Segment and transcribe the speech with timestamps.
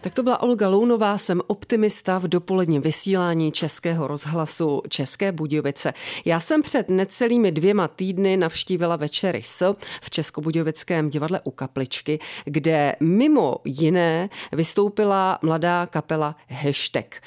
[0.00, 5.94] Tak to byla Olga Lounová, jsem optimista v dopoledním vysílání Českého rozhlasu České Budějovice.
[6.24, 12.96] Já jsem před necelými dvěma týdny navštívila večery S v Českobudějovickém divadle u Kapličky, kde
[13.00, 17.20] mimo jiné vystoupila mladá kapela Hashtag.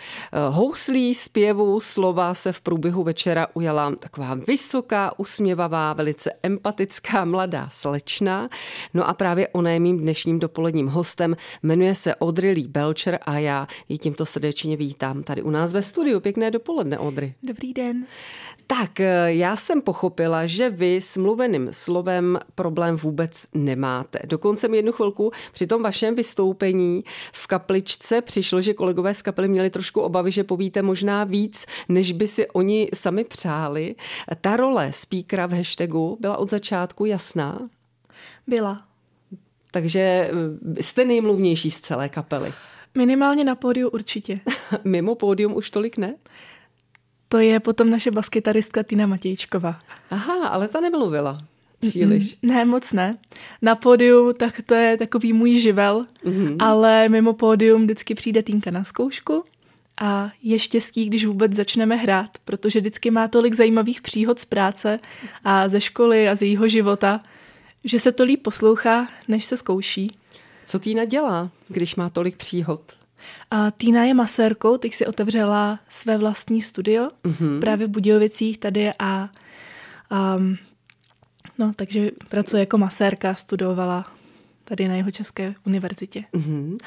[0.49, 8.47] Houslí, zpěvu, slova se v průběhu večera ujala taková vysoká, usměvavá, velice empatická mladá slečna.
[8.93, 11.35] No a právě ona je mým dnešním dopoledním hostem.
[11.63, 15.83] Jmenuje se Audrey Lee Belcher a já ji tímto srdečně vítám tady u nás ve
[15.83, 16.19] studiu.
[16.19, 17.33] Pěkné dopoledne, Audrey.
[17.43, 18.05] Dobrý den.
[18.67, 24.19] Tak, eh, já jsem pochopila, že vy s mluveným slovem problém vůbec nemáte.
[24.25, 27.03] Dokonce mi jednu chvilku při tom vašem vystoupení
[27.33, 32.11] v kapličce přišlo, že kolegové z kapely měli trošku obavy, že povíte možná víc, než
[32.11, 33.95] by si oni sami přáli.
[34.41, 37.69] Ta role speakera v hashtagu byla od začátku jasná?
[38.47, 38.90] Byla.
[39.71, 40.31] Takže eh,
[40.83, 42.53] jste nejmluvnější z celé kapely.
[42.95, 44.39] Minimálně na pódiu určitě.
[44.83, 46.15] Mimo pódium už tolik ne?
[47.27, 49.79] To je potom naše baskytaristka Tina Matějčková.
[50.09, 51.37] Aha, ale ta nemluvila
[51.79, 52.37] příliš.
[52.41, 53.17] Ne, moc ne.
[53.61, 56.55] Na pódiu tak to je takový můj živel, mm-hmm.
[56.59, 59.43] ale mimo pódium vždycky přijde Týnka na zkoušku
[60.01, 64.97] a je štěstí, když vůbec začneme hrát, protože vždycky má tolik zajímavých příhod z práce
[65.43, 67.19] a ze školy a z jejího života,
[67.85, 70.11] že se to líp poslouchá, než se zkouší.
[70.65, 72.81] Co Týna dělá, když má tolik příhod?
[73.51, 77.59] A Týna je masérkou, teď si otevřela své vlastní studio mm-hmm.
[77.59, 79.29] právě v Budějovicích tady a
[80.37, 80.57] um,
[81.57, 84.11] no, takže pracuje jako masérka, studovala
[84.63, 86.23] tady na jeho České univerzitě.
[86.33, 86.77] Mm-hmm.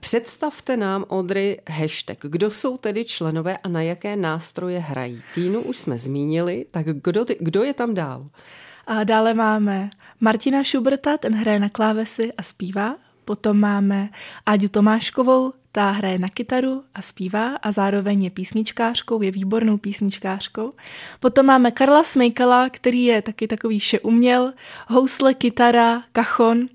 [0.00, 2.18] Představte nám, Odry, hashtag.
[2.22, 5.22] Kdo jsou tedy členové a na jaké nástroje hrají?
[5.34, 8.26] Týnu už jsme zmínili, tak kdo, ty, kdo je tam dál?
[8.86, 9.90] A dále máme
[10.24, 12.96] Martina Schuberta, ten hraje na klávesy a zpívá.
[13.24, 14.08] Potom máme
[14.46, 20.72] Áďu Tomáškovou, ta hraje na kytaru a zpívá a zároveň je písničkářkou, je výbornou písničkářkou.
[21.20, 24.52] Potom máme Karla Smejkala, který je taky takový uměl,
[24.86, 26.66] housle, kytara, kachon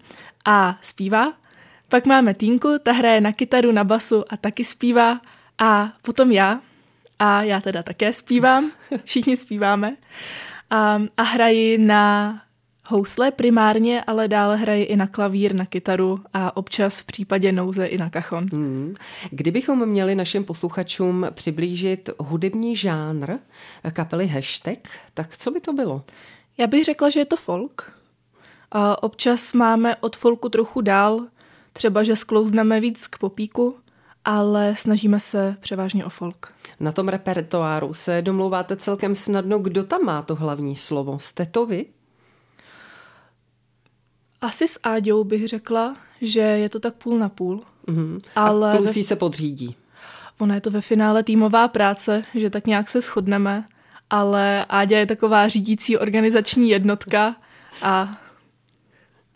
[0.46, 1.34] a zpívá.
[1.88, 5.22] Pak máme Týnku, ta hraje na kytaru, na basu a taky zpívá.
[5.58, 6.62] A potom já,
[7.20, 8.72] a já teda také zpívám,
[9.04, 9.96] všichni zpíváme.
[10.70, 12.36] A, a hraji na
[12.90, 17.86] housle primárně, ale dále hraje i na klavír, na kytaru a občas v případě nouze
[17.86, 18.48] i na kachon.
[18.54, 18.94] Hmm.
[19.30, 23.34] Kdybychom měli našim posluchačům přiblížit hudební žánr
[23.92, 24.80] kapely Hashtag,
[25.14, 26.04] tak co by to bylo?
[26.58, 27.92] Já bych řekla, že je to folk.
[28.72, 31.28] A občas máme od folku trochu dál,
[31.74, 33.78] třeba že sklouzneme víc k popíku,
[34.26, 36.54] ale snažíme se převážně o folk.
[36.80, 41.20] Na tom repertoáru se domlouváte celkem snadno, kdo tam má to hlavní slovo.
[41.20, 41.86] Jste to vy?
[44.42, 47.62] Asi s Áďou bych řekla, že je to tak půl na půl.
[47.88, 48.22] Mm-hmm.
[48.36, 49.08] Ale A kluci ve...
[49.08, 49.76] se podřídí.
[50.40, 53.68] Ona je to ve finále týmová práce, že tak nějak se shodneme,
[54.10, 57.36] ale Áďa je taková řídící organizační jednotka
[57.82, 58.18] a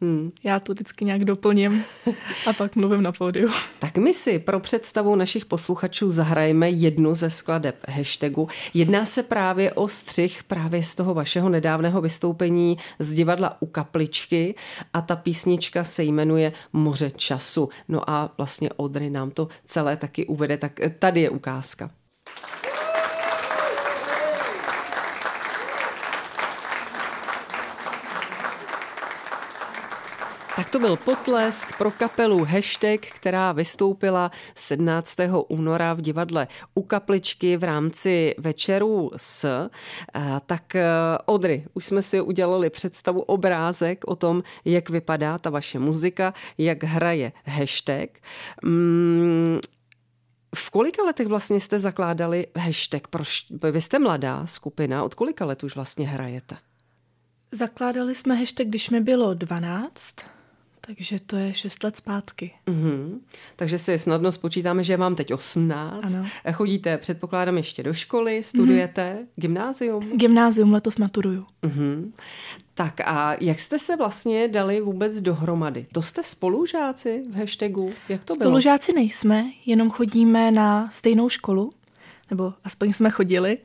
[0.03, 0.31] Hmm.
[0.43, 1.83] Já to vždycky nějak doplním
[2.47, 3.49] a pak mluvím na pódiu.
[3.79, 8.47] Tak my si pro představu našich posluchačů zahrajeme jednu ze skladeb hashtagu.
[8.73, 14.55] Jedná se právě o střih právě z toho vašeho nedávného vystoupení z divadla u kapličky
[14.93, 17.69] a ta písnička se jmenuje Moře času.
[17.87, 21.89] No a vlastně Odry nám to celé taky uvede, tak tady je ukázka.
[30.55, 35.15] Tak to byl potlesk pro kapelu Hashtag, která vystoupila 17.
[35.47, 39.69] února v divadle u kapličky v rámci večerů s.
[40.45, 40.75] Tak
[41.25, 46.83] Odry, už jsme si udělali představu obrázek o tom, jak vypadá ta vaše muzika, jak
[46.83, 48.09] hraje Hashtag.
[48.63, 49.59] Mm,
[50.55, 53.07] v kolika letech vlastně jste zakládali hashtag?
[53.71, 56.57] Vy jste mladá skupina, od kolika let už vlastně hrajete?
[57.51, 60.15] Zakládali jsme hashtag, když mi bylo 12
[60.87, 62.53] takže to je 6 let zpátky.
[62.67, 63.19] Mm-hmm.
[63.55, 66.03] Takže si snadno spočítáme, že mám teď 18.
[66.03, 66.23] Ano.
[66.53, 69.27] Chodíte, předpokládám, ještě do školy, studujete mm-hmm.
[69.35, 70.17] gymnázium?
[70.17, 71.45] Gymnázium, letos maturuju.
[71.63, 72.11] Mm-hmm.
[72.73, 75.85] Tak a jak jste se vlastně dali vůbec dohromady?
[75.91, 77.93] To jste spolužáci v hashtagu?
[78.09, 78.49] Jak to bylo?
[78.49, 81.73] Spolužáci nejsme, jenom chodíme na stejnou školu,
[82.29, 83.57] nebo aspoň jsme chodili,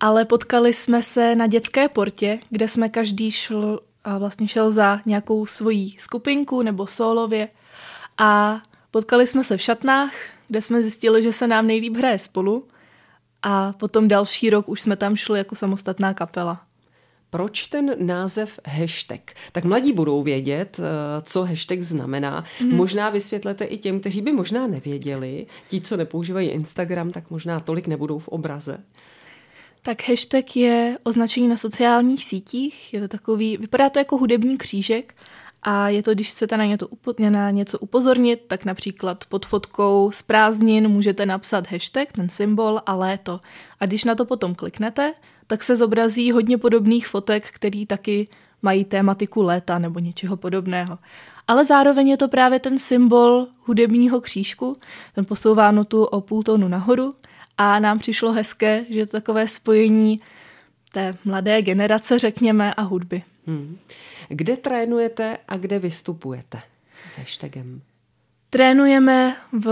[0.00, 3.80] ale potkali jsme se na dětské portě, kde jsme každý šl
[4.18, 7.48] vlastně šel za nějakou svojí skupinku nebo solově
[8.18, 10.12] a potkali jsme se v šatnách,
[10.48, 12.64] kde jsme zjistili, že se nám nejlíp hraje spolu
[13.42, 16.60] a potom další rok už jsme tam šli jako samostatná kapela.
[17.30, 19.20] Proč ten název hashtag?
[19.52, 22.44] Tak mladí budou vědět, eh, co hashtag znamená.
[22.62, 22.76] Mm.
[22.76, 25.46] Možná vysvětlete i těm, kteří by možná nevěděli.
[25.68, 28.78] Ti, co nepoužívají Instagram, tak možná tolik nebudou v obraze.
[29.86, 32.94] Tak hashtag je označení na sociálních sítích.
[32.94, 35.14] Je to takový, vypadá to jako hudební křížek
[35.62, 36.88] a je to, když chcete na něco,
[37.28, 42.94] na něco upozornit, tak například pod fotkou z prázdnin můžete napsat hashtag, ten symbol a
[42.94, 43.40] léto.
[43.80, 45.14] A když na to potom kliknete,
[45.46, 48.28] tak se zobrazí hodně podobných fotek, který taky
[48.62, 50.98] mají tématiku léta nebo něčeho podobného.
[51.48, 54.76] Ale zároveň je to právě ten symbol hudebního křížku,
[55.14, 57.14] ten posouvá notu o půl tónu nahoru
[57.58, 60.20] a nám přišlo hezké, že to takové spojení
[60.92, 63.22] té mladé generace, řekněme, a hudby.
[63.46, 63.78] Hmm.
[64.28, 66.60] Kde trénujete a kde vystupujete
[67.10, 67.82] s hashtagem?
[68.50, 69.68] Trénujeme v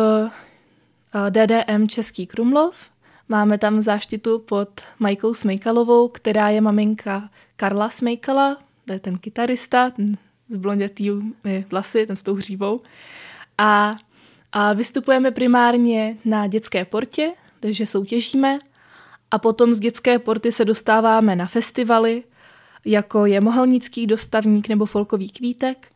[1.14, 2.90] eh, DDM Český Krumlov.
[3.28, 9.90] Máme tam záštitu pod Majkou Smejkalovou, která je maminka Karla Smejkala, to je ten kytarista,
[9.90, 12.81] ten s blondětými vlasy, ten s tou hřívou.
[13.58, 13.96] A,
[14.52, 17.32] a vystupujeme primárně na dětské portě,
[17.64, 18.58] takže soutěžíme
[19.31, 22.25] a potom z dětské porty se dostáváme na festivaly,
[22.84, 25.88] jako je Mohelnický dostavník nebo Folkový kvítek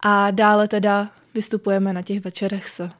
[0.00, 2.90] a dále teda vystupujeme na těch večerech se.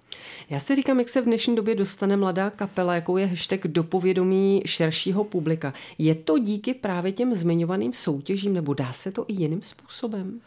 [0.51, 3.85] Já si říkám, jak se v dnešní době dostane mladá kapela, jakou je hashtag do
[3.85, 5.75] povědomí širšího publika.
[5.99, 10.41] Je to díky právě těm zmiňovaným soutěžím, nebo dá se to i jiným způsobem?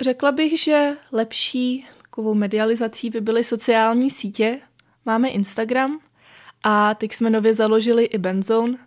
[0.00, 4.60] Řekla bych, že lepší takovou medializací by byly sociální sítě.
[5.04, 6.00] Máme Instagram
[6.62, 8.78] a teď jsme nově založili i Benzone,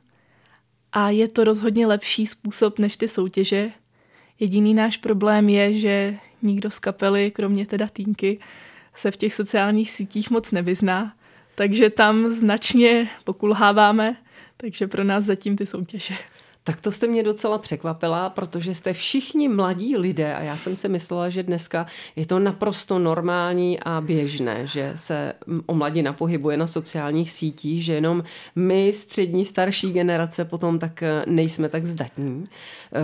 [0.94, 3.72] a je to rozhodně lepší způsob než ty soutěže.
[4.40, 8.40] Jediný náš problém je, že nikdo z kapely, kromě teda týnky,
[8.94, 11.16] se v těch sociálních sítích moc nevyzná,
[11.56, 14.18] takže tam značně pokulháváme,
[14.58, 16.16] takže pro nás zatím ty soutěže.
[16.64, 20.90] Tak to jste mě docela překvapila, protože jste všichni mladí lidé a já jsem si
[20.90, 25.34] myslela, že dneska je to naprosto normální a běžné, že se
[25.66, 28.24] o mladina pohybuje na sociálních sítích, že jenom
[28.56, 32.50] my, střední, starší generace, potom tak eh, nejsme tak zdatní.
[32.94, 33.02] Eh,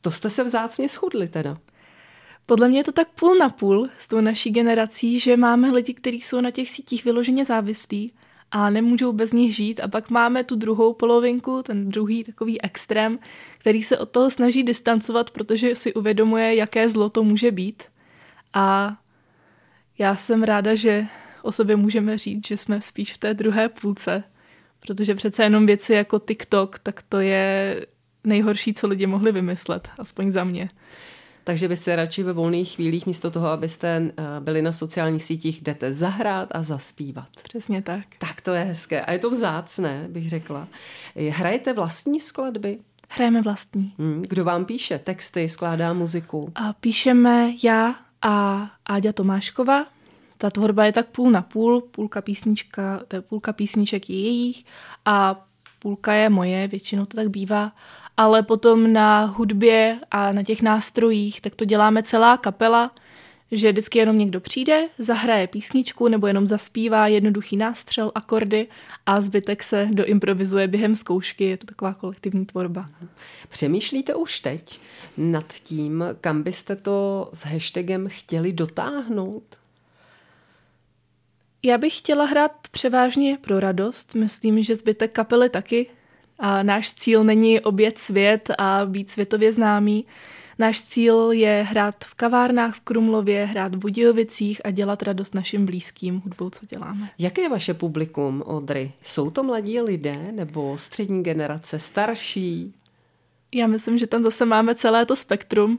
[0.00, 1.58] to jste se vzácně shodli teda.
[2.46, 5.94] Podle mě je to tak půl na půl s tou naší generací, že máme lidi,
[5.94, 8.12] kteří jsou na těch sítích vyloženě závislí
[8.50, 9.80] a nemůžou bez nich žít.
[9.80, 13.18] A pak máme tu druhou polovinku, ten druhý takový extrém,
[13.58, 17.82] který se od toho snaží distancovat, protože si uvědomuje, jaké zlo to může být.
[18.54, 18.96] A
[19.98, 21.06] já jsem ráda, že
[21.42, 24.24] o sobě můžeme říct, že jsme spíš v té druhé půlce,
[24.80, 27.86] protože přece jenom věci jako TikTok, tak to je
[28.24, 30.68] nejhorší, co lidi mohli vymyslet, aspoň za mě
[31.44, 35.62] takže vy se radši ve volných chvílích místo toho, abyste eh, byli na sociálních sítích,
[35.62, 37.28] jdete zahrát a zaspívat.
[37.42, 38.04] Přesně tak.
[38.18, 39.00] Tak to je hezké.
[39.00, 40.68] A je to vzácné, bych řekla.
[41.30, 42.78] Hrajete vlastní skladby?
[43.08, 43.94] Hrajeme vlastní.
[43.98, 44.22] Hmm.
[44.22, 46.52] Kdo vám píše texty, skládá muziku?
[46.54, 49.86] A píšeme já a Áďa Tomáškova.
[50.38, 54.64] Ta tvorba je tak půl na půl, půlka písnička, to je půlka písniček je jejich
[55.04, 55.46] a
[55.78, 57.72] půlka je moje, většinou to tak bývá
[58.20, 62.94] ale potom na hudbě a na těch nástrojích, tak to děláme celá kapela,
[63.52, 68.66] že vždycky jenom někdo přijde, zahraje písničku nebo jenom zaspívá jednoduchý nástřel, akordy
[69.06, 71.44] a zbytek se doimprovizuje během zkoušky.
[71.44, 72.90] Je to taková kolektivní tvorba.
[73.48, 74.80] Přemýšlíte už teď
[75.16, 79.44] nad tím, kam byste to s hashtagem chtěli dotáhnout?
[81.62, 84.14] Já bych chtěla hrát převážně pro radost.
[84.14, 85.86] Myslím, že zbytek kapely taky
[86.40, 90.06] a náš cíl není obět svět a být světově známý.
[90.58, 95.66] Náš cíl je hrát v kavárnách v Krumlově, hrát v Budějovicích a dělat radost našim
[95.66, 97.10] blízkým hudbou, co děláme.
[97.18, 98.92] Jaké je vaše publikum, Odry?
[99.02, 102.74] Jsou to mladí lidé nebo střední generace, starší?
[103.54, 105.78] Já myslím, že tam zase máme celé to spektrum.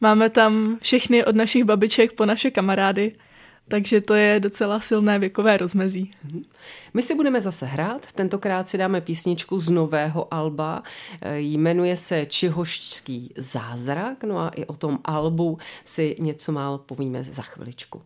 [0.00, 3.12] Máme tam všechny od našich babiček po naše kamarády.
[3.68, 6.10] Takže to je docela silné věkové rozmezí.
[6.24, 6.42] Mhm.
[6.94, 10.82] My si budeme zase hrát, tentokrát si dáme písničku z nového alba,
[11.22, 17.24] e, jmenuje se Čihošský zázrak, no a i o tom albu si něco málo povíme
[17.24, 18.02] za chviličku.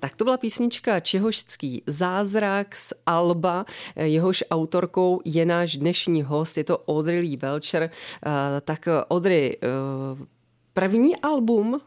[0.00, 3.64] Tak to byla písnička Čehošský zázrak z Alba,
[3.96, 7.82] e, jehož autorkou je náš dnešní host, je to Audrey Lee Welcher.
[7.82, 7.90] E,
[8.60, 9.56] tak Audrey,
[10.74, 11.80] První album,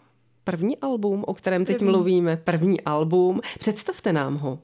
[0.44, 1.92] první album, o kterém teď první.
[1.92, 4.60] mluvíme, první album, představte nám ho.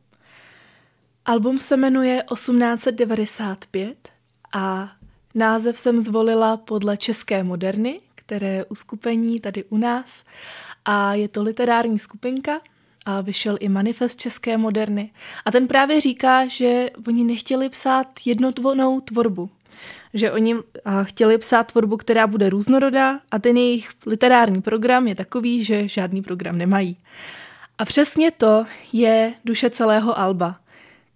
[1.25, 4.10] Album se jmenuje 1895
[4.53, 4.92] a
[5.36, 10.24] název jsem zvolila podle České moderny, které je uskupení tady u nás
[10.86, 12.62] a je to literární skupinka
[13.06, 15.12] a vyšel i manifest české moderny.
[15.46, 19.50] A ten právě říká, že oni nechtěli psát jednotvonou tvorbu.
[20.13, 20.56] Že oni
[21.03, 26.22] chtěli psát tvorbu, která bude různorodá a ten jejich literární program je takový, že žádný
[26.22, 26.98] program nemají.
[27.77, 30.60] A přesně to je duše celého Alba.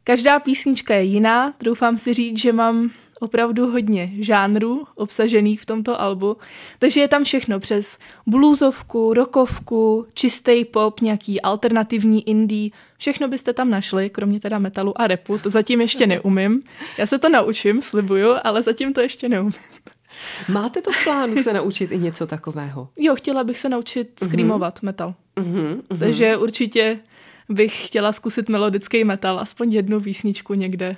[0.03, 6.01] Každá písnička je jiná, doufám si říct, že mám opravdu hodně žánrů obsažených v tomto
[6.01, 6.37] albu,
[6.79, 7.97] takže je tam všechno přes
[8.27, 15.07] bluesovku, rockovku, čistý pop, nějaký alternativní indie, všechno byste tam našli, kromě teda metalu a
[15.07, 16.63] repu, to zatím ještě neumím.
[16.97, 19.53] Já se to naučím, slibuju, ale zatím to ještě neumím.
[20.49, 22.89] Máte to v plánu se naučit i něco takového?
[22.97, 24.29] Jo, chtěla bych se naučit mhm.
[24.29, 24.85] screamovat uh-huh.
[24.85, 25.15] metal.
[25.37, 25.99] Uh-huh, uh-huh.
[25.99, 26.99] Takže určitě
[27.49, 30.97] bych chtěla zkusit melodický metal, aspoň jednu písničku někde.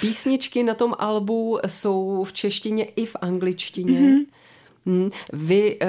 [0.00, 4.00] Písničky na tom albu jsou v češtině i v angličtině.
[4.00, 5.10] Mm-hmm.
[5.32, 5.88] Vy uh,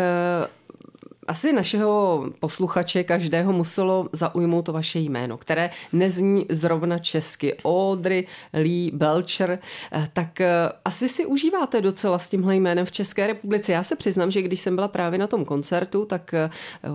[1.32, 7.56] asi našeho posluchače každého muselo zaujmout to vaše jméno, které nezní zrovna česky.
[7.66, 9.60] Audrey Lee Belcher.
[9.92, 13.72] Eh, tak eh, asi si užíváte docela s tímhle jménem v České republice.
[13.72, 16.50] Já se přiznám, že když jsem byla právě na tom koncertu, tak eh,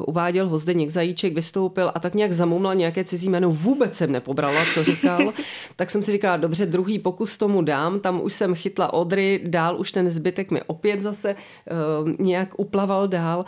[0.07, 3.50] uváděl ho Zdeněk Zajíček, vystoupil a tak nějak zamumla nějaké cizí jméno.
[3.50, 5.33] Vůbec jsem nepobrala, co říkal.
[5.76, 8.00] tak jsem si říkala, dobře, druhý pokus tomu dám.
[8.00, 13.09] Tam už jsem chytla Audrey, dál už ten zbytek mi opět zase uh, nějak uplaval
[13.09, 13.45] dál.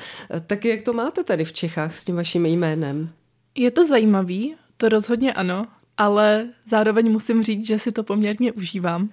[0.46, 3.10] Tak jak to máte tady v Čechách s tím vaším jménem?
[3.54, 5.66] Je to zajímavý, to rozhodně ano,
[5.96, 9.10] ale zároveň musím říct, že si to poměrně užívám.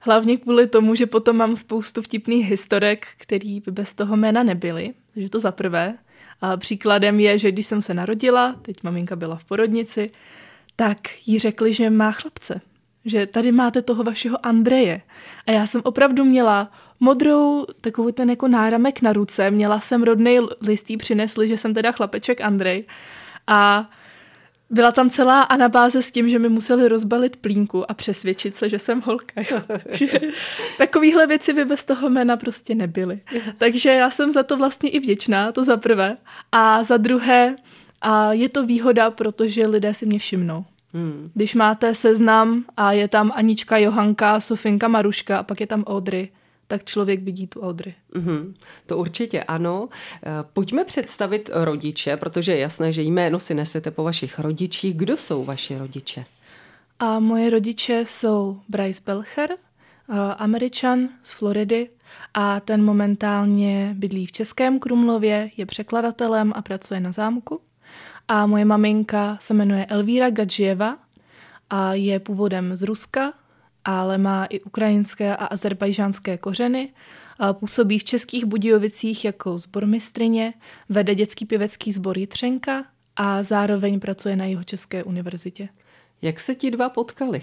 [0.00, 4.94] Hlavně kvůli tomu, že potom mám spoustu vtipných historek, který by bez toho jména nebyly,
[5.14, 5.98] takže to za prvé.
[6.40, 10.10] A příkladem je, že když jsem se narodila, teď maminka byla v porodnici,
[10.76, 12.60] tak jí řekli, že má chlapce.
[13.04, 15.02] Že tady máte toho vašeho Andreje.
[15.46, 19.50] A já jsem opravdu měla modrou, takový ten jako náramek na ruce.
[19.50, 22.84] Měla jsem rodný listý, přinesli, že jsem teda chlapeček Andrej.
[23.46, 23.86] A
[24.70, 28.78] byla tam celá anabáze s tím, že mi museli rozbalit plínku a přesvědčit se, že
[28.78, 29.42] jsem holka.
[29.66, 30.20] Takže
[30.78, 33.20] takovýhle věci by bez toho jména prostě nebyly.
[33.58, 36.16] Takže já jsem za to vlastně i vděčná, to za prvé.
[36.52, 37.56] A za druhé,
[38.00, 40.64] a je to výhoda, protože lidé si mě všimnou.
[40.92, 41.30] Hmm.
[41.34, 46.28] Když máte seznam a je tam Anička, Johanka, Sofinka, Maruška a pak je tam Audrey,
[46.66, 47.94] tak člověk vidí tu Audrey.
[48.14, 48.54] Mm-hmm.
[48.86, 49.88] To určitě ano.
[50.22, 54.94] Eh, pojďme představit rodiče, protože je jasné, že jméno si nesete po vašich rodičích.
[54.94, 56.24] Kdo jsou vaši rodiče?
[56.98, 61.88] A moje rodiče jsou Bryce Belcher, eh, američan z Floridy
[62.34, 67.60] a ten momentálně bydlí v Českém Krumlově, je překladatelem a pracuje na zámku.
[68.28, 70.96] A moje maminka se jmenuje Elvíra Gadžieva
[71.70, 73.32] a je původem z Ruska,
[73.86, 76.92] ale má i ukrajinské a azerbajžánské kořeny.
[77.52, 80.54] Působí v Českých Budějovicích jako zbormistrině,
[80.88, 82.84] vede dětský pěvecký sbor Jitřenka
[83.16, 85.68] a zároveň pracuje na jeho České univerzitě.
[86.22, 87.42] Jak se ti dva potkali?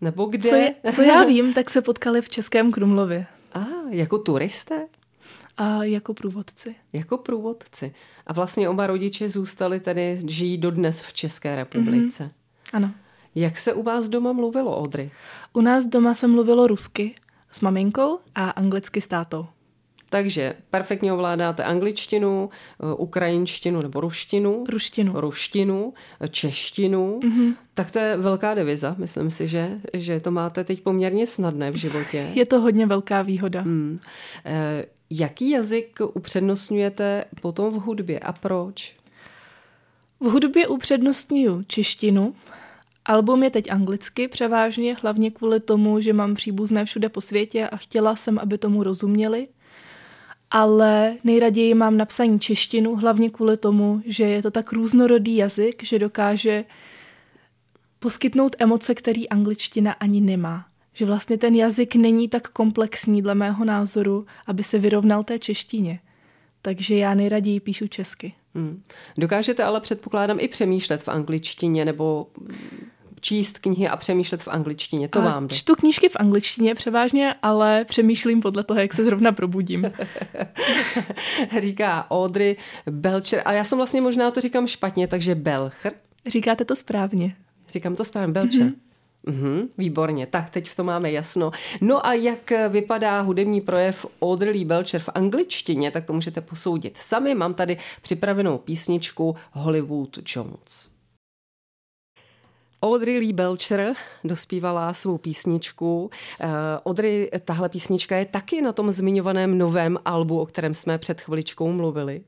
[0.00, 0.48] Nebo kde?
[0.48, 3.26] Co, je, co já vím, tak se potkali v Českém Krumlově.
[3.52, 4.86] A, jako turisté?
[5.56, 6.74] A jako průvodci.
[6.92, 7.94] Jako průvodci.
[8.26, 12.24] A vlastně oba rodiče zůstali tady, žijí dodnes v České republice.
[12.24, 12.76] Mm-hmm.
[12.76, 12.90] Ano.
[13.34, 15.10] Jak se u vás doma mluvilo, Odry?
[15.52, 17.14] U nás doma se mluvilo rusky
[17.50, 19.46] s maminkou a anglicky s tátou.
[20.12, 24.64] Takže perfektně ovládáte angličtinu, eh, ukrajinštinu nebo ruštinu.
[24.68, 25.20] Ruštinu.
[25.20, 25.94] Ruštinu,
[26.30, 27.20] češtinu.
[27.20, 27.54] Mm-hmm.
[27.74, 31.76] Tak to je velká deviza, myslím si, že, že to máte teď poměrně snadné v
[31.76, 32.30] životě.
[32.34, 33.62] Je to hodně velká výhoda.
[33.62, 34.00] Mm.
[34.44, 38.96] E, jaký jazyk upřednostňujete potom v hudbě a proč?
[40.20, 42.34] V hudbě upřednostňuju češtinu,
[43.04, 47.76] Album je teď anglicky převážně, hlavně kvůli tomu, že mám příbuzné všude po světě a
[47.76, 49.48] chtěla jsem, aby tomu rozuměli.
[50.50, 55.98] Ale nejraději mám napsaní češtinu, hlavně kvůli tomu, že je to tak různorodý jazyk, že
[55.98, 56.64] dokáže
[57.98, 60.66] poskytnout emoce, který angličtina ani nemá.
[60.92, 66.00] Že vlastně ten jazyk není tak komplexní dle mého názoru, aby se vyrovnal té češtině.
[66.62, 68.34] Takže já nejraději píšu česky.
[68.54, 68.82] Hmm.
[69.18, 72.26] Dokážete ale předpokládám i přemýšlet v angličtině nebo
[73.22, 75.08] číst knihy a přemýšlet v angličtině.
[75.08, 75.56] To a vám jde.
[75.56, 79.90] Čtu knížky v angličtině převážně, ale přemýšlím podle toho, jak se zrovna probudím.
[81.60, 82.56] Říká Audrey
[82.90, 83.42] Belcher.
[83.44, 85.92] A já jsem vlastně možná to říkám špatně, takže Belcher.
[86.26, 87.36] Říkáte to správně.
[87.68, 88.60] Říkám to správně, Belcher.
[88.60, 88.74] Mm-hmm.
[89.26, 91.50] Mm-hmm, výborně, tak teď v tom máme jasno.
[91.80, 96.96] No a jak vypadá hudební projev Audrey Lee Belcher v angličtině, tak to můžete posoudit
[96.96, 97.34] sami.
[97.34, 100.92] Mám tady připravenou písničku Hollywood Jones.
[102.82, 106.04] Audrey Lee Belcher dospívala svou písničku.
[106.04, 106.50] Uh,
[106.86, 111.72] Audrey, tahle písnička je taky na tom zmiňovaném novém albu, o kterém jsme před chviličkou
[111.72, 112.22] mluvili.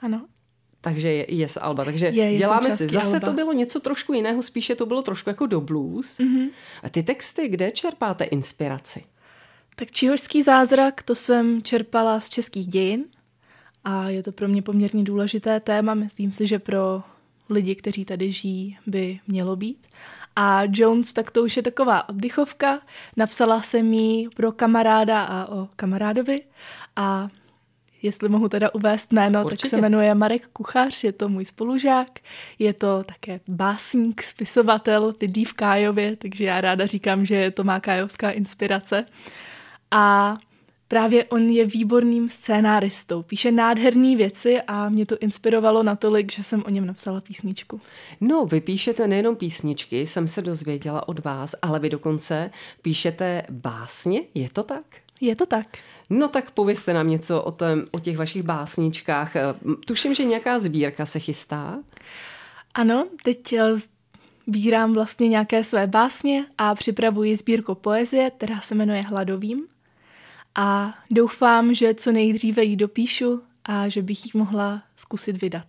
[0.00, 0.26] Ano.
[0.84, 1.84] Takže je, z Alba.
[1.84, 2.88] Takže je, je děláme si.
[2.88, 3.20] Zase Alba.
[3.20, 6.18] to bylo něco trošku jiného, spíše to bylo trošku jako do blues.
[6.18, 6.50] Mm-hmm.
[6.82, 9.04] A ty texty, kde čerpáte inspiraci?
[9.76, 13.04] Tak Čihořský zázrak, to jsem čerpala z českých dějin
[13.84, 15.94] a je to pro mě poměrně důležité téma.
[15.94, 17.02] Myslím si, že pro
[17.48, 19.86] lidi, kteří tady žijí, by mělo být.
[20.36, 22.80] A Jones, tak to už je taková oddychovka.
[23.16, 26.42] Napsala jsem ji pro kamaráda a o kamarádovi
[26.96, 27.28] a
[28.02, 29.62] jestli mohu teda uvést jméno, Určitě.
[29.62, 32.08] tak se jmenuje Marek Kuchař, je to můj spolužák,
[32.58, 37.80] je to také básník, spisovatel, bydlí v Kájově, takže já ráda říkám, že to má
[37.80, 39.06] kájovská inspirace.
[39.90, 40.34] A
[40.88, 43.22] právě on je výborným scénáristou.
[43.22, 47.80] Píše nádherné věci a mě to inspirovalo natolik, že jsem o něm napsala písničku.
[48.20, 52.50] No, vy píšete nejenom písničky, jsem se dozvěděla od vás, ale vy dokonce
[52.82, 54.84] píšete básně, je to tak?
[55.20, 55.66] Je to tak.
[56.14, 59.32] No tak povězte nám něco o, tém, o těch vašich básničkách.
[59.86, 61.78] Tuším, že nějaká sbírka se chystá.
[62.74, 63.54] Ano, teď
[64.46, 69.66] sbírám vlastně nějaké své básně a připravuji sbírku poezie, která se jmenuje Hladovým.
[70.54, 75.66] A doufám, že co nejdříve ji dopíšu a že bych ji mohla zkusit vydat.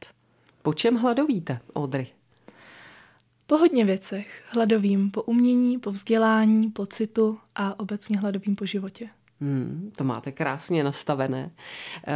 [0.62, 2.08] Po čem hladovíte, Audrey?
[3.48, 4.44] Po hodně věcech.
[4.50, 9.10] Hladovým po umění, po vzdělání, po citu a obecně hladovým po životě.
[9.42, 11.52] Hmm, to máte krásně nastavené.
[12.08, 12.14] Uh,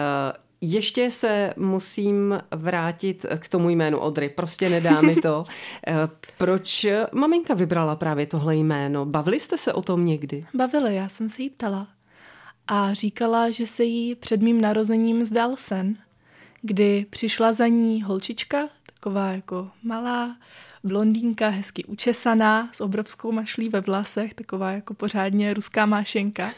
[0.61, 4.29] ještě se musím vrátit k tomu jménu Odry.
[4.29, 5.45] Prostě nedá mi to.
[5.87, 5.93] Eh,
[6.37, 9.05] proč maminka vybrala právě tohle jméno?
[9.05, 10.45] Bavili jste se o tom někdy?
[10.53, 11.87] Bavili, já jsem se jí ptala.
[12.67, 15.95] A říkala, že se jí před mým narozením zdal sen,
[16.61, 20.37] kdy přišla za ní holčička, taková jako malá,
[20.83, 26.51] blondýnka, hezky učesaná, s obrovskou mašlí ve vlasech, taková jako pořádně ruská mášenka.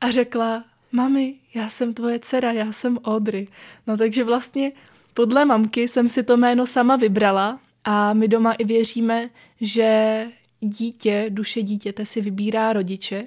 [0.00, 3.48] A řekla, mami, já jsem tvoje dcera, já jsem Audrey.
[3.86, 4.72] No takže vlastně
[5.14, 10.26] podle mamky jsem si to jméno sama vybrala a my doma i věříme, že
[10.60, 13.26] dítě, duše dítěte si vybírá rodiče,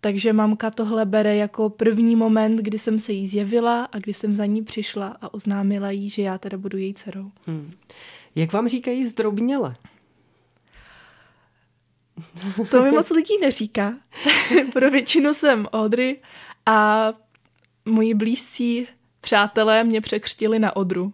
[0.00, 4.34] takže mamka tohle bere jako první moment, kdy jsem se jí zjevila a kdy jsem
[4.34, 7.30] za ní přišla a oznámila jí, že já teda budu její dcerou.
[7.46, 7.72] Hmm.
[8.34, 9.74] Jak vám říkají zdrobněle?
[12.70, 13.94] To mi moc lidí neříká.
[14.72, 16.16] Pro většinu jsem Audrey
[16.66, 17.08] a
[17.84, 18.88] moji blízcí
[19.20, 21.12] přátelé mě překřtili na Odru.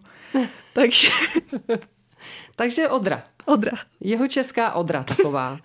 [0.73, 1.07] Takže...
[2.55, 3.23] Takže Odra.
[3.45, 3.71] Odra.
[3.99, 5.59] Jeho česká Odra taková.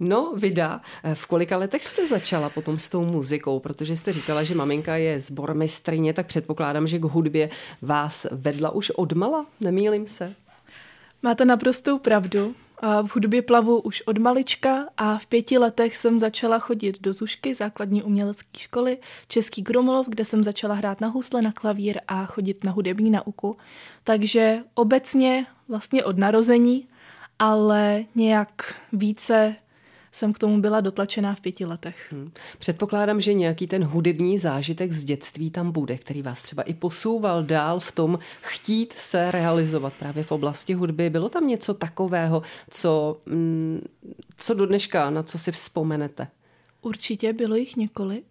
[0.00, 0.80] No, Vida,
[1.14, 3.60] v kolika letech jste začala potom s tou muzikou?
[3.60, 7.50] Protože jste říkala, že maminka je zbormistrině, tak předpokládám, že k hudbě
[7.82, 10.34] vás vedla už odmala, nemýlim se?
[11.22, 12.54] Máte naprostou pravdu.
[13.02, 17.54] V hudbě plavu už od malička a v pěti letech jsem začala chodit do Zušky,
[17.54, 22.64] základní umělecké školy, Český Gromolov, kde jsem začala hrát na husle, na klavír a chodit
[22.64, 23.56] na hudební nauku.
[24.04, 26.88] Takže obecně vlastně od narození,
[27.38, 29.56] ale nějak více
[30.12, 31.96] jsem k tomu byla dotlačená v pěti letech.
[32.10, 32.32] Hmm.
[32.58, 37.42] Předpokládám, že nějaký ten hudební zážitek z dětství tam bude, který vás třeba i posouval
[37.42, 41.10] dál v tom chtít se realizovat právě v oblasti hudby.
[41.10, 43.80] Bylo tam něco takového, co, mm,
[44.36, 46.28] co do dneška, na co si vzpomenete?
[46.82, 48.24] Určitě bylo jich několik.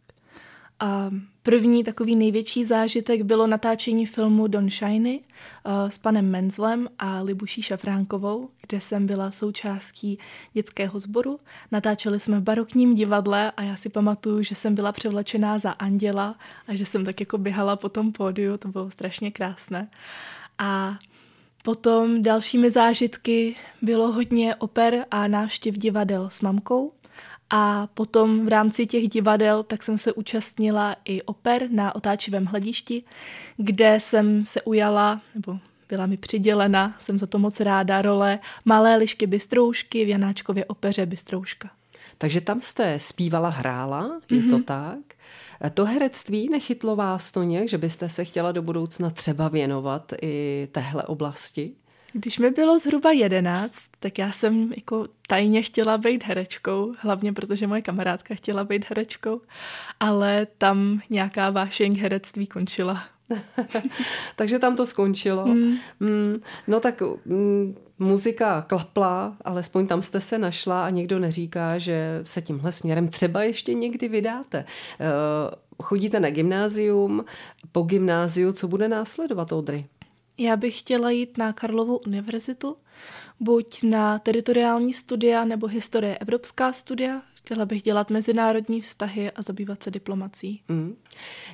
[0.79, 1.11] A
[1.43, 7.61] první takový největší zážitek bylo natáčení filmu Don Shiny uh, s panem Menzlem a Libuší
[7.61, 10.19] Šafránkovou, kde jsem byla součástí
[10.53, 11.39] dětského sboru.
[11.71, 16.35] Natáčeli jsme v barokním divadle a já si pamatuju, že jsem byla převlečená za anděla
[16.67, 19.89] a že jsem tak jako běhala po tom pódiu, to bylo strašně krásné.
[20.57, 20.99] A
[21.63, 26.91] potom dalšími zážitky bylo hodně oper a návštěv divadel s mamkou.
[27.49, 33.03] A potom v rámci těch divadel tak jsem se účastnila i oper na otáčivém hledišti,
[33.57, 38.95] kde jsem se ujala, nebo byla mi přidělena, jsem za to moc ráda, role Malé
[38.95, 41.69] lišky Bystroušky v Janáčkově opeře Bystrouška.
[42.17, 44.49] Takže tam jste zpívala, hrála, je mm-hmm.
[44.49, 44.63] to mhm.
[44.63, 44.99] tak?
[45.73, 50.67] To herectví nechytlo vás to nějak, že byste se chtěla do budoucna třeba věnovat i
[50.71, 51.75] téhle oblasti?
[52.13, 57.67] Když mi bylo zhruba jedenáct, tak já jsem jako tajně chtěla být herečkou, hlavně protože
[57.67, 59.41] moje kamarádka chtěla být herečkou,
[59.99, 63.03] ale tam nějaká vášeň herectví končila.
[64.35, 65.45] Takže tam to skončilo.
[65.45, 65.77] Mm.
[65.99, 72.21] Mm, no tak mm, muzika klapla, alespoň tam jste se našla a někdo neříká, že
[72.23, 74.65] se tímhle směrem třeba ještě někdy vydáte.
[74.99, 77.25] Uh, chodíte na gymnázium,
[77.71, 79.85] po gymnáziu, co bude následovat, Audrey?
[80.41, 82.77] Já bych chtěla jít na Karlovou univerzitu,
[83.39, 89.83] buď na teritoriální studia nebo historie evropská studia, Chtěla bych dělat mezinárodní vztahy a zabývat
[89.83, 90.61] se diplomací.
[90.67, 90.95] Mm.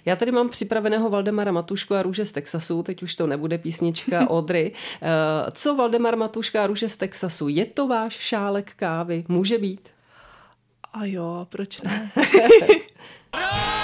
[0.06, 4.30] Já tady mám připraveného Valdemara Matušku a Růže z Texasu, teď už to nebude písnička
[4.30, 4.72] Odry.
[5.02, 7.48] Eh, co Valdemar Matuška a Růže z Texasu?
[7.48, 9.26] Je to váš šálek kávy?
[9.28, 9.90] Může být?
[10.94, 12.12] A jo, proč ne?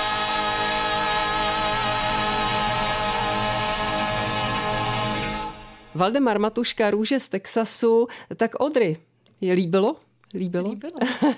[5.95, 8.07] Valdemar Matuška, Růže z Texasu.
[8.35, 8.97] Tak Odry,
[9.41, 9.95] je líbilo?
[10.33, 10.69] Líbilo?
[10.69, 10.93] Líbilo.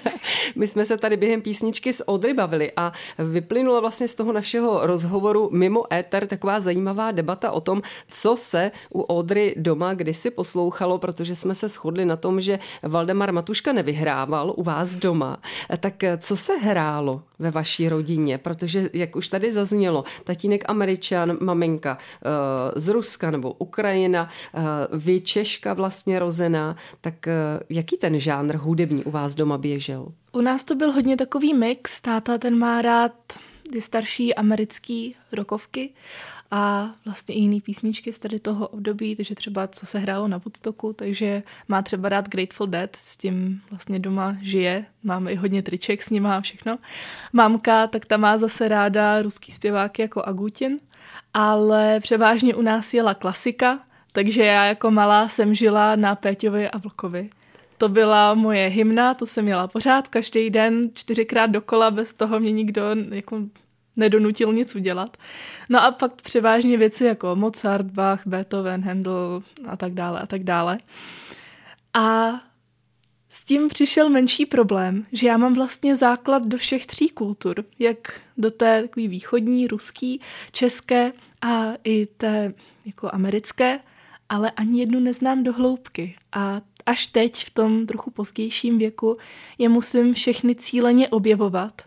[0.55, 4.87] My jsme se tady během písničky s Odry bavili a vyplynula vlastně z toho našeho
[4.87, 10.97] rozhovoru mimo éter taková zajímavá debata o tom, co se u Odry doma kdysi poslouchalo,
[10.97, 15.37] protože jsme se shodli na tom, že Valdemar Matuška nevyhrával u vás doma.
[15.79, 18.38] Tak co se hrálo ve vaší rodině?
[18.38, 24.62] Protože, jak už tady zaznělo, tatínek Američan, maminka eh, z Ruska nebo Ukrajina, eh,
[24.98, 27.34] vy Češka vlastně rozená, tak eh,
[27.69, 30.08] jaký ten žánr hudební u vás doma běžel?
[30.32, 32.02] U nás to byl hodně takový mix.
[32.02, 33.13] Táta ten má rád
[33.71, 35.89] ty starší americký rokovky
[36.51, 40.38] a vlastně i jiný písničky z tady toho období, takže třeba co se hrálo na
[40.38, 45.62] Woodstocku, takže má třeba rád Grateful Dead, s tím vlastně doma žije, máme i hodně
[45.62, 46.77] triček s ním a všechno.
[47.34, 50.79] Mámka, tak ta má zase ráda ruský zpěváky jako Agutin,
[51.34, 53.79] ale převážně u nás jela klasika,
[54.12, 57.29] takže já jako malá jsem žila na Péťovi a Vlkovi.
[57.77, 62.51] To byla moje hymna, to jsem měla pořád každý den, čtyřikrát dokola, bez toho mě
[62.51, 62.81] nikdo
[63.12, 63.41] jako
[63.97, 65.17] nedonutil nic udělat.
[65.69, 70.43] No a pak převážně věci jako Mozart, Bach, Beethoven, Handel a tak dále a tak
[70.43, 70.77] dále.
[71.93, 72.31] A
[73.29, 78.21] s tím přišel menší problém, že já mám vlastně základ do všech tří kultur, jak
[78.38, 82.53] do té takový východní, ruský, české a i té
[82.86, 83.79] jako americké,
[84.29, 86.15] ale ani jednu neznám do hloubky.
[86.31, 89.17] A až teď v tom trochu pozdějším věku
[89.58, 91.81] je musím všechny cíleně objevovat,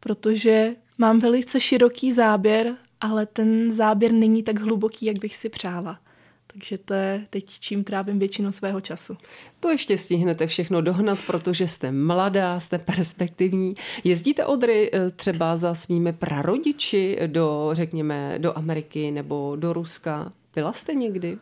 [0.00, 5.98] protože mám velice široký záběr, ale ten záběr není tak hluboký, jak bych si přála.
[6.46, 9.16] Takže to je teď, čím trávím většinu svého času.
[9.60, 13.74] To ještě stihnete všechno dohnat, protože jste mladá, jste perspektivní.
[14.04, 20.32] Jezdíte Odry eh, třeba za svými prarodiči do, řekněme, do Ameriky nebo do Ruska?
[20.54, 21.38] Byla jste někdy?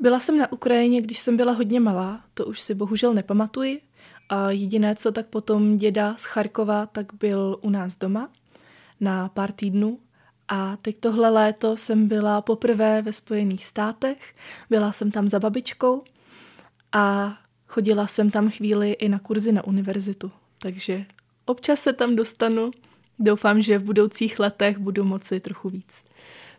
[0.00, 3.80] Byla jsem na Ukrajině, když jsem byla hodně malá, to už si bohužel nepamatuji.
[4.28, 8.28] A jediné, co tak potom děda z Charkova, tak byl u nás doma
[9.00, 9.98] na pár týdnů.
[10.48, 14.34] A teď tohle léto jsem byla poprvé ve Spojených státech,
[14.70, 16.02] byla jsem tam za babičkou
[16.92, 20.32] a chodila jsem tam chvíli i na kurzy na univerzitu.
[20.58, 21.04] Takže
[21.44, 22.70] občas se tam dostanu.
[23.18, 26.04] Doufám, že v budoucích letech budu moci trochu víc.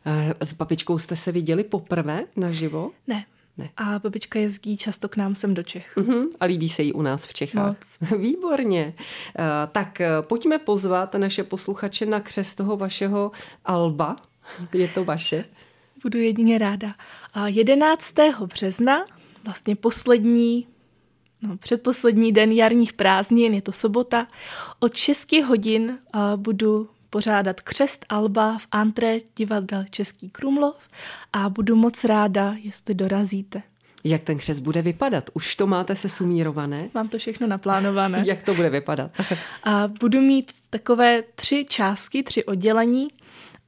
[0.06, 2.91] Eh, s babičkou jste se viděli poprvé naživo?
[3.08, 3.26] Ne.
[3.58, 3.70] Ne.
[3.78, 5.98] A babička jezdí často k nám sem do Čech.
[5.98, 6.28] Uh-huh.
[6.39, 7.67] A líbí se jí u nás v Čechách.
[7.67, 8.12] Moc.
[8.22, 8.93] Výborně.
[9.39, 13.32] Uh, tak uh, pojďme pozvat naše posluchače na křes toho vašeho
[13.65, 14.15] Alba.
[14.74, 15.46] Je to vaše?
[16.04, 16.93] Budu jedině ráda.
[17.34, 18.13] A 11.
[18.46, 19.06] března,
[19.43, 20.67] vlastně poslední
[21.41, 24.28] No, předposlední den jarních prázdnin, je to sobota.
[24.80, 30.88] Od 6 hodin uh, budu pořádat křest Alba v antré divadla Český Krumlov
[31.34, 33.62] a budu moc ráda, jestli dorazíte.
[34.04, 35.30] Jak ten křest bude vypadat?
[35.34, 36.89] Už to máte se sumírované?
[36.93, 38.24] Mám to všechno naplánované.
[38.28, 39.12] Jak to bude vypadat?
[39.63, 43.08] a budu mít takové tři částky, tři oddělení.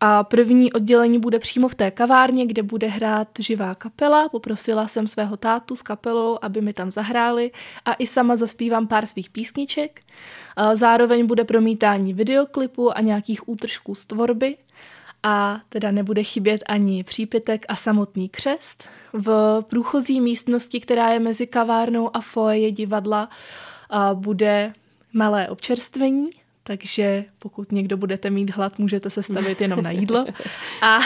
[0.01, 4.29] A první oddělení bude přímo v té kavárně, kde bude hrát živá kapela.
[4.29, 7.51] Poprosila jsem svého tátu s kapelou, aby mi tam zahráli
[7.85, 10.01] a i sama zaspívám pár svých písniček.
[10.73, 14.57] Zároveň bude promítání videoklipu a nějakých útržků z tvorby.
[15.23, 18.89] A teda nebude chybět ani přípitek a samotný křest.
[19.13, 23.29] V průchozí místnosti, která je mezi kavárnou a foje divadla,
[24.13, 24.73] bude
[25.13, 26.29] malé občerstvení
[26.69, 30.25] takže pokud někdo budete mít hlad, můžete se stavit jenom na jídlo.
[30.81, 30.99] A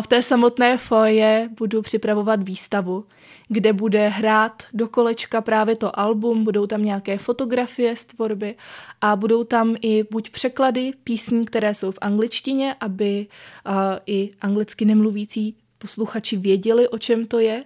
[0.00, 3.04] v té samotné foje budu připravovat výstavu,
[3.48, 8.54] kde bude hrát do kolečka právě to album, budou tam nějaké fotografie z tvorby
[9.00, 13.26] a budou tam i buď překlady písní, které jsou v angličtině, aby
[14.06, 17.64] i anglicky nemluvící posluchači věděli, o čem to je,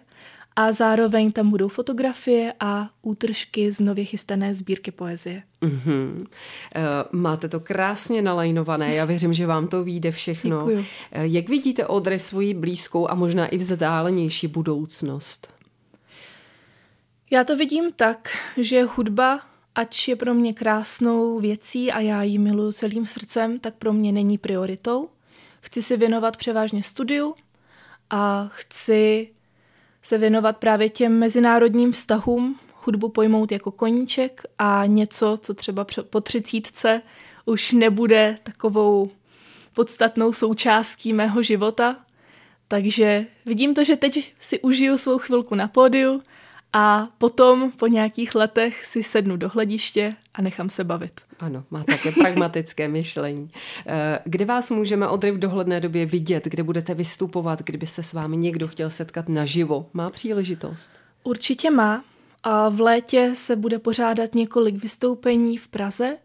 [0.56, 5.42] a zároveň tam budou fotografie a útržky z nově chystané sbírky poezie.
[5.62, 6.20] Mm-hmm.
[6.20, 6.26] Uh,
[7.12, 10.58] máte to krásně nalajnované, já věřím, že vám to vyjde všechno.
[10.58, 10.78] Děkuju.
[10.78, 15.52] Uh, jak vidíte Odry svoji blízkou a možná i vzdálenější budoucnost?
[17.30, 19.40] Já to vidím tak, že hudba,
[19.74, 24.12] ač je pro mě krásnou věcí a já ji miluji celým srdcem, tak pro mě
[24.12, 25.08] není prioritou.
[25.60, 27.34] Chci se věnovat převážně studiu
[28.10, 29.28] a chci
[30.02, 36.20] se věnovat právě těm mezinárodním vztahům, hudbu pojmout jako koníček a něco, co třeba po
[36.20, 37.02] třicítce
[37.44, 39.10] už nebude takovou
[39.74, 41.92] podstatnou součástí mého života.
[42.68, 46.22] Takže vidím to, že teď si užiju svou chvilku na pódiu
[46.72, 51.20] a potom po nějakých letech si sednu do hlediště a nechám se bavit.
[51.40, 53.50] Ano, má také pragmatické myšlení.
[53.86, 58.12] Eh, kde vás můžeme Odry v dohledné době vidět, kde budete vystupovat, kdyby se s
[58.12, 59.86] vámi někdo chtěl setkat naživo?
[59.92, 60.90] Má příležitost?
[61.22, 62.04] Určitě má.
[62.42, 66.16] A v létě se bude pořádat několik vystoupení v Praze.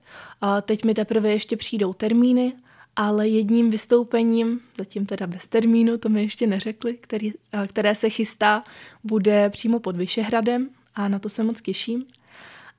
[0.41, 2.53] A teď mi teprve ještě přijdou termíny,
[2.95, 7.33] ale jedním vystoupením, zatím teda bez termínu, to mi ještě neřekli, který,
[7.67, 8.63] které se chystá,
[9.03, 12.05] bude přímo pod Vyšehradem a na to se moc těším.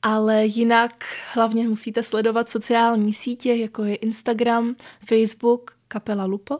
[0.03, 4.77] Ale jinak hlavně musíte sledovat sociální sítě, jako je Instagram,
[5.09, 6.59] Facebook, kapela Lupo,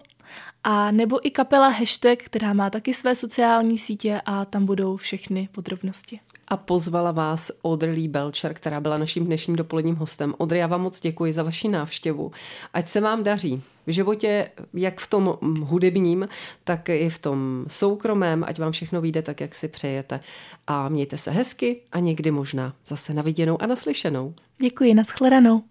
[0.65, 5.49] a nebo i kapela Hashtag, která má taky své sociální sítě a tam budou všechny
[5.53, 10.35] podrobnosti a pozvala vás Audrey Belcher, která byla naším dnešním dopoledním hostem.
[10.41, 12.33] Audrey, já vám moc děkuji za vaši návštěvu.
[12.75, 16.29] Ať se vám daří v životě, jak v tom hudebním,
[16.65, 20.21] tak i v tom soukromém, ať vám všechno vyjde tak, jak si přejete.
[20.67, 24.35] A mějte se hezky a někdy možná zase naviděnou a naslyšenou.
[24.59, 25.63] Děkuji, nashledanou.